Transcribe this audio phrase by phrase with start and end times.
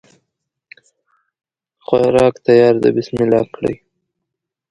[1.85, 3.75] خوراک تیار ده بسم الله کړی